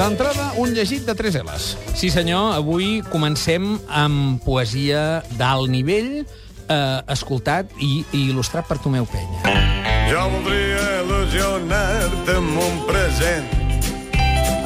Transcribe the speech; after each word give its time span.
D'entrada, 0.00 0.54
un 0.56 0.70
llegit 0.72 1.04
de 1.04 1.12
3 1.12 1.34
L's. 1.42 1.74
Sí, 1.92 2.08
senyor, 2.08 2.54
avui 2.56 3.02
comencem 3.12 3.74
amb 3.92 4.40
poesia 4.40 5.20
d'alt 5.36 5.68
nivell, 5.68 6.22
eh, 6.72 7.12
escoltat 7.12 7.74
i, 7.76 7.90
i 8.16 8.22
il·lustrat 8.30 8.64
per 8.64 8.78
Tomeu 8.80 9.04
Penya. 9.04 9.52
Jo 10.08 10.22
voldria 10.32 10.86
il·lusionar-te 11.02 12.38
amb 12.40 12.62
un 12.64 12.80
present. 12.88 13.52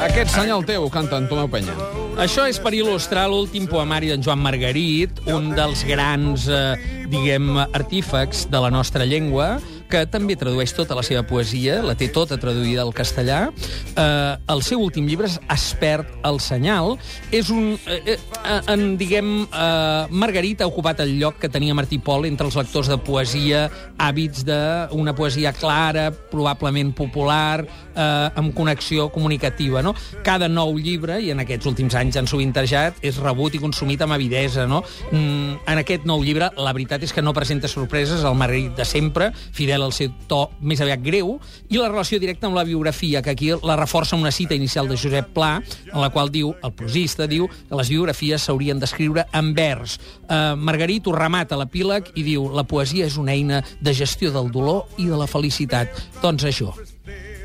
Aquest 0.06 0.36
senyal 0.36 0.62
teu, 0.70 0.86
canta 0.94 1.18
en 1.18 1.26
Tomeu 1.26 1.50
Penya. 1.50 1.74
Això 2.22 2.46
és 2.46 2.62
per 2.62 2.70
il·lustrar 2.78 3.26
l'últim 3.26 3.66
poemari 3.66 4.14
d'en 4.14 4.22
Joan 4.22 4.38
Margarit, 4.38 5.18
un 5.34 5.50
dels 5.58 5.82
grans, 5.88 6.46
eh, 6.46 6.78
diguem, 7.10 7.56
artífecs 7.72 8.46
de 8.54 8.62
la 8.62 8.70
nostra 8.70 9.02
llengua, 9.02 9.56
que 9.94 10.02
també 10.10 10.34
tradueix 10.34 10.72
tota 10.74 10.96
la 10.98 11.04
seva 11.06 11.22
poesia, 11.26 11.78
la 11.86 11.94
té 11.98 12.08
tota 12.10 12.34
traduïda 12.40 12.82
al 12.82 12.90
castellà. 12.96 13.46
Eh, 13.94 14.32
el 14.50 14.62
seu 14.66 14.82
últim 14.82 15.06
llibre 15.06 15.28
és 15.30 15.36
Es 15.54 15.68
perd 15.78 16.10
el 16.26 16.40
senyal. 16.42 16.96
És 17.30 17.50
un... 17.54 17.76
Eh, 17.86 18.16
eh, 18.16 18.58
en, 18.72 18.96
diguem, 18.98 19.28
eh, 19.46 20.10
Margarit 20.10 20.64
ha 20.64 20.68
ocupat 20.70 21.04
el 21.04 21.14
lloc 21.20 21.38
que 21.42 21.50
tenia 21.52 21.76
Martí 21.78 22.00
Pol 22.02 22.26
entre 22.26 22.48
els 22.48 22.58
lectors 22.58 22.90
de 22.90 22.98
poesia, 23.06 23.68
hàbits 24.02 24.42
d'una 24.48 25.14
poesia 25.14 25.52
clara, 25.54 26.08
probablement 26.32 26.90
popular, 26.96 27.62
eh, 27.62 28.40
amb 28.40 28.54
connexió 28.56 29.06
comunicativa. 29.14 29.82
No? 29.82 29.94
Cada 30.26 30.50
nou 30.50 30.74
llibre, 30.78 31.20
i 31.22 31.30
en 31.30 31.44
aquests 31.44 31.70
últims 31.70 31.94
anys 32.00 32.18
han 32.18 32.30
sovintejat, 32.30 32.98
és 33.06 33.22
rebut 33.22 33.54
i 33.54 33.62
consumit 33.62 34.02
amb 34.02 34.18
avidesa. 34.18 34.66
No? 34.66 34.82
Mm, 35.12 35.62
en 35.70 35.84
aquest 35.84 36.08
nou 36.08 36.26
llibre, 36.26 36.50
la 36.58 36.74
veritat 36.74 37.06
és 37.06 37.14
que 37.14 37.22
no 37.22 37.36
presenta 37.36 37.70
sorpreses, 37.70 38.26
el 38.26 38.34
Margarit 38.34 38.74
de 38.74 38.88
sempre, 38.88 39.30
fidel 39.54 39.83
al 39.84 39.94
seu 39.96 40.12
to 40.28 40.48
més 40.60 40.80
aviat 40.82 41.02
greu, 41.04 41.36
i 41.68 41.78
la 41.78 41.90
relació 41.90 42.20
directa 42.22 42.48
amb 42.48 42.58
la 42.58 42.64
biografia, 42.66 43.22
que 43.22 43.34
aquí 43.34 43.52
la 43.62 43.78
reforça 43.80 44.16
una 44.16 44.32
cita 44.34 44.56
inicial 44.56 44.88
de 44.88 44.98
Josep 44.98 45.32
Pla, 45.36 45.58
en 45.92 46.00
la 46.00 46.10
qual 46.10 46.32
diu, 46.32 46.54
el 46.64 46.74
prosista 46.74 47.28
diu, 47.30 47.48
que 47.68 47.78
les 47.78 47.92
biografies 47.92 48.44
s'haurien 48.48 48.80
d'escriure 48.80 49.26
en 49.32 49.54
vers. 49.54 49.98
Eh, 50.28 50.54
Margarit 50.56 51.06
ho 51.06 51.14
remata 51.16 51.58
l'epíleg 51.60 52.12
i 52.14 52.26
diu, 52.26 52.48
la 52.54 52.66
poesia 52.68 53.06
és 53.06 53.18
una 53.20 53.36
eina 53.36 53.62
de 53.80 53.94
gestió 53.94 54.32
del 54.34 54.50
dolor 54.52 54.88
i 54.98 55.08
de 55.10 55.18
la 55.20 55.30
felicitat. 55.30 55.92
Doncs 56.22 56.48
això, 56.50 56.74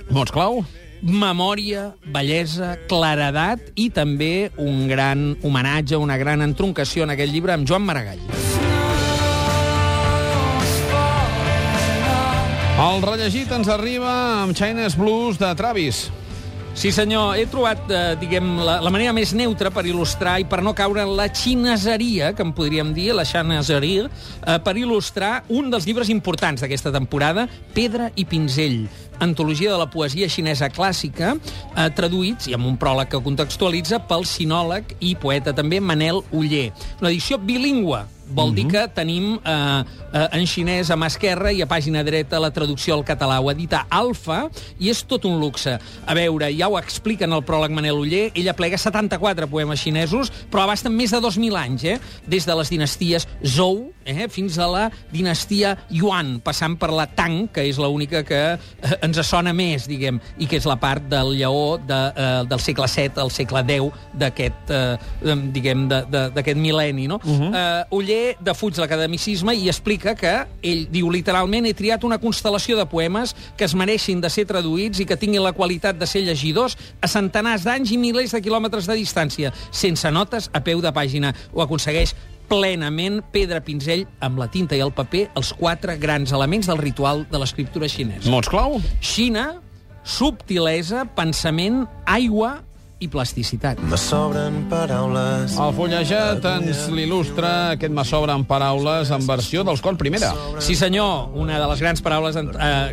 Mots 0.09 0.33
clau? 0.33 0.63
memòria, 1.01 1.93
bellesa, 2.11 2.73
claredat 2.91 3.71
i 3.79 3.89
també 3.95 4.51
un 4.59 4.87
gran 4.89 5.37
homenatge, 5.43 5.95
una 5.95 6.17
gran 6.19 6.43
entroncació 6.43 7.07
en 7.07 7.15
aquest 7.15 7.31
llibre 7.33 7.55
amb 7.55 7.67
Joan 7.67 7.87
Maragall. 7.87 8.58
El 12.79 13.01
rellegit 13.03 13.49
ens 13.51 13.67
arriba 13.67 14.07
amb 14.39 14.55
Chinese 14.55 14.95
Blues 14.95 15.35
de 15.35 15.49
Travis. 15.59 16.05
Sí, 16.79 16.93
senyor, 16.95 17.33
he 17.35 17.43
trobat, 17.51 17.81
eh, 17.91 18.13
diguem, 18.21 18.53
la, 18.63 18.77
la 18.79 18.91
manera 18.93 19.11
més 19.11 19.33
neutra 19.35 19.67
per 19.67 19.83
il·lustrar 19.83 20.37
i 20.39 20.45
per 20.47 20.61
no 20.63 20.71
caure 20.77 21.01
en 21.03 21.11
la 21.17 21.25
xineseria, 21.27 22.29
que 22.37 22.45
en 22.45 22.53
podríem 22.55 22.93
dir, 22.95 23.09
la 23.17 23.25
xineseria, 23.27 24.05
eh, 24.07 24.55
per 24.63 24.77
il·lustrar 24.79 25.41
un 25.51 25.67
dels 25.73 25.89
llibres 25.89 26.07
importants 26.13 26.63
d'aquesta 26.63 26.93
temporada, 26.95 27.49
Pedra 27.75 28.13
i 28.15 28.23
pinzell, 28.23 28.85
antologia 29.19 29.73
de 29.73 29.81
la 29.81 29.89
poesia 29.91 30.29
xinesa 30.31 30.69
clàssica, 30.71 31.33
eh, 31.35 31.89
traduïts, 31.97 32.47
i 32.47 32.55
amb 32.55 32.69
un 32.69 32.79
pròleg 32.79 33.11
que 33.11 33.19
contextualitza, 33.27 33.99
pel 34.07 34.23
sinòleg 34.23 34.95
i 35.01 35.17
poeta 35.19 35.51
també 35.51 35.81
Manel 35.83 36.23
Uller. 36.31 36.69
Una 37.01 37.11
edició 37.11 37.41
bilingüe, 37.43 38.05
vol 38.29 38.53
dir 38.55 38.67
que 38.69 38.85
tenim 38.93 39.37
eh, 39.37 39.83
eh, 40.13 40.27
en 40.37 40.45
xinès 40.47 40.91
a 40.91 40.97
mà 40.99 41.09
esquerra 41.09 41.51
i 41.53 41.61
a 41.63 41.67
pàgina 41.69 42.03
dreta 42.05 42.39
la 42.41 42.51
traducció 42.53 42.95
al 42.95 43.05
català. 43.07 43.39
Ho 43.41 43.49
edita 43.51 43.85
Alfa 43.89 44.45
i 44.79 44.91
és 44.91 45.03
tot 45.09 45.25
un 45.29 45.39
luxe. 45.41 45.75
A 45.79 46.17
veure, 46.17 46.51
ja 46.55 46.69
ho 46.69 46.77
explica 46.79 47.27
en 47.27 47.35
el 47.35 47.43
pròleg 47.45 47.73
Manel 47.75 47.99
Uller, 47.99 48.29
ella 48.33 48.55
plega 48.57 48.77
74 48.77 49.49
poemes 49.49 49.81
xinesos, 49.81 50.31
però 50.51 50.65
abasten 50.65 50.95
més 50.95 51.13
de 51.15 51.21
2.000 51.23 51.59
anys, 51.59 51.85
eh? 51.85 51.97
des 52.29 52.45
de 52.45 52.55
les 52.57 52.71
dinasties 52.71 53.27
Zhou 53.43 53.89
eh? 54.05 54.27
fins 54.31 54.57
a 54.59 54.67
la 54.69 54.85
dinastia 55.13 55.75
Yuan, 55.93 56.37
passant 56.45 56.77
per 56.79 56.91
la 56.93 57.07
Tang, 57.17 57.47
que 57.53 57.65
és 57.67 57.79
l'única 57.81 58.23
que 58.27 58.41
eh, 58.55 58.95
ens 59.05 59.19
sona 59.27 59.53
més, 59.55 59.87
diguem, 59.89 60.19
i 60.39 60.47
que 60.49 60.59
és 60.59 60.67
la 60.69 60.77
part 60.81 61.05
del 61.09 61.35
lleó 61.37 61.77
de, 61.81 61.99
eh, 62.13 62.29
del 62.49 62.63
segle 62.63 62.89
VII 62.89 63.21
al 63.21 63.33
segle 63.33 63.63
X 63.65 63.99
d'aquest, 64.19 64.73
eh, 64.73 65.35
diguem, 65.53 65.87
d'aquest 65.89 66.59
mil·lenni, 66.59 67.07
no? 67.09 67.19
Uh 67.23 67.39
-huh. 67.39 67.51
eh, 67.53 67.95
Uller 67.95 68.18
defuig 68.43 68.77
l'academicisme 68.79 69.53
i 69.57 69.69
explica 69.71 70.15
que 70.17 70.33
ell 70.65 70.85
diu 70.91 71.09
literalment 71.13 71.67
he 71.67 71.75
triat 71.77 72.05
una 72.07 72.19
constel·lació 72.21 72.77
de 72.79 72.87
poemes 72.89 73.35
que 73.57 73.67
es 73.67 73.75
mereixin 73.77 74.21
de 74.23 74.31
ser 74.33 74.47
traduïts 74.49 75.01
i 75.01 75.07
que 75.09 75.17
tinguin 75.19 75.43
la 75.45 75.53
qualitat 75.57 75.99
de 75.99 76.07
ser 76.09 76.23
llegidors 76.25 76.77
a 77.01 77.09
centenars 77.11 77.65
d'anys 77.67 77.93
i 77.95 77.99
milers 78.01 78.35
de 78.35 78.41
quilòmetres 78.45 78.89
de 78.89 78.97
distància, 78.99 79.53
sense 79.71 80.11
notes 80.11 80.49
a 80.53 80.63
peu 80.63 80.81
de 80.81 80.93
pàgina. 80.95 81.33
Ho 81.53 81.63
aconsegueix 81.65 82.15
plenament 82.49 83.21
pedra 83.33 83.61
pinzell 83.61 84.07
amb 84.25 84.39
la 84.41 84.49
tinta 84.51 84.77
i 84.77 84.81
el 84.83 84.93
paper, 84.95 85.27
els 85.37 85.51
quatre 85.57 85.97
grans 86.01 86.33
elements 86.35 86.69
del 86.69 86.81
ritual 86.81 87.27
de 87.29 87.41
l'escriptura 87.41 87.89
xinesa. 87.91 88.29
Mots 88.31 88.49
clau? 88.49 88.79
Xina, 89.05 89.51
subtilesa, 90.03 91.05
pensament, 91.15 91.85
aigua 92.09 92.57
i 92.99 93.07
plasticitat. 93.07 93.79
Me 93.89 93.97
sobren 93.97 94.65
paraules. 94.71 95.55
El 95.55 95.71
fullejat 95.77 96.43
ens 96.51 96.85
l'il·lustra, 96.91 97.51
aquest 97.75 97.93
me 97.95 98.03
sobra 98.07 98.35
en 98.35 98.43
paraules, 98.47 99.11
en 99.15 99.25
versió 99.27 99.63
dels 99.67 99.81
Col 99.83 99.97
Primera. 99.99 100.33
Sí, 100.59 100.75
senyor, 100.75 101.31
una 101.39 101.59
de 101.61 101.69
les 101.71 101.83
grans 101.83 102.03
paraules, 102.03 102.35
eh, 102.35 102.43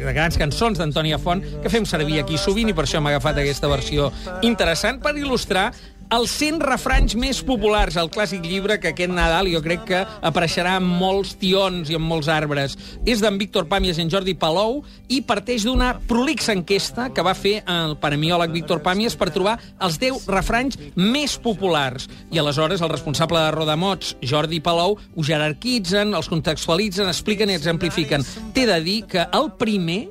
de 0.05 0.15
grans 0.15 0.39
cançons 0.39 0.79
d'Antònia 0.79 1.19
Font, 1.19 1.43
que 1.63 1.73
fem 1.73 1.85
servir 1.85 2.21
aquí 2.23 2.39
sovint, 2.39 2.71
i 2.71 2.77
per 2.77 2.87
això 2.87 3.01
hem 3.01 3.11
agafat 3.11 3.43
aquesta 3.43 3.69
versió 3.69 4.13
interessant 4.47 5.03
per 5.03 5.17
il·lustrar 5.19 5.73
els 6.15 6.31
100 6.39 6.61
refranys 6.63 7.17
més 7.19 7.41
populars, 7.47 7.97
el 7.99 8.11
clàssic 8.13 8.45
llibre 8.47 8.79
que 8.81 8.93
aquest 8.93 9.13
Nadal 9.13 9.49
jo 9.51 9.61
crec 9.65 9.85
que 9.89 10.03
apareixerà 10.27 10.77
en 10.81 10.87
molts 10.87 11.35
tions 11.41 11.91
i 11.91 11.97
en 11.99 12.05
molts 12.05 12.29
arbres. 12.33 12.77
És 13.09 13.23
d'en 13.23 13.39
Víctor 13.41 13.67
Pàmies 13.71 13.99
i 13.99 14.05
en 14.05 14.13
Jordi 14.13 14.37
Palou 14.39 14.83
i 15.13 15.21
parteix 15.27 15.67
d'una 15.67 15.95
prolixa 16.09 16.55
enquesta 16.55 17.09
que 17.15 17.25
va 17.27 17.35
fer 17.35 17.59
el 17.71 17.97
paremiòleg 18.03 18.55
Víctor 18.55 18.83
Pàmies 18.85 19.19
per 19.19 19.33
trobar 19.35 19.57
els 19.83 19.99
10 20.03 20.29
refranys 20.31 20.79
més 20.95 21.37
populars. 21.43 22.09
I 22.31 22.43
aleshores 22.43 22.83
el 22.83 22.93
responsable 22.93 23.43
de 23.43 23.55
Rodamots, 23.57 24.15
Jordi 24.23 24.61
Palou, 24.61 24.97
ho 24.97 25.27
jerarquitzen, 25.27 26.15
els 26.15 26.31
contextualitzen, 26.31 27.11
expliquen 27.11 27.51
i 27.51 27.59
exemplifiquen. 27.59 28.25
T'he 28.55 28.67
de 28.69 28.81
dir 28.85 29.03
que 29.11 29.27
el 29.35 29.51
primer 29.59 30.05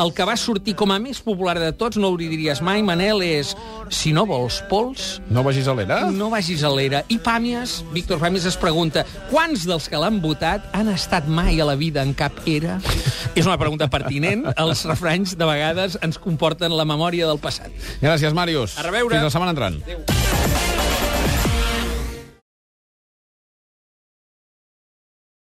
el 0.00 0.12
que 0.14 0.24
va 0.26 0.36
sortir 0.36 0.74
com 0.78 0.90
a 0.92 0.98
més 0.98 1.20
popular 1.24 1.54
de 1.60 1.70
tots, 1.76 1.96
no 2.00 2.08
ho 2.12 2.16
diries 2.18 2.60
mai, 2.64 2.82
Manel, 2.82 3.22
és 3.22 3.54
si 3.94 4.12
no 4.12 4.24
vols 4.26 4.60
pols, 4.70 5.20
No 5.30 5.42
vagis 5.46 5.68
a 5.68 5.74
l'era? 5.74 6.10
no 6.10 6.30
vagis 6.30 6.62
a 6.64 6.70
l'era. 6.72 7.04
I 7.08 7.18
Pàmies, 7.18 7.82
Víctor 7.92 8.18
Pàmies 8.22 8.46
es 8.50 8.56
pregunta, 8.56 9.04
quants 9.30 9.66
dels 9.68 9.88
que 9.88 10.00
l'han 10.00 10.20
votat 10.24 10.66
han 10.72 10.88
estat 10.92 11.28
mai 11.28 11.60
a 11.60 11.64
la 11.68 11.76
vida 11.76 12.02
en 12.02 12.14
cap 12.14 12.32
era? 12.46 12.80
És 13.34 13.46
una 13.46 13.58
pregunta 13.58 13.88
pertinent. 13.90 14.46
Els 14.56 14.84
refranys, 14.86 15.36
de 15.38 15.44
vegades, 15.48 15.98
ens 16.02 16.18
comporten 16.18 16.74
la 16.76 16.84
memòria 16.84 17.26
del 17.26 17.38
passat. 17.42 17.70
Gràcies, 18.02 18.32
Màrius. 18.34 18.78
A 18.78 18.86
reveure. 18.86 19.14
Fins 19.16 19.24
la 19.30 19.34
setmana 19.34 19.54
entrant. 19.56 19.80
Adéu. 19.84 20.23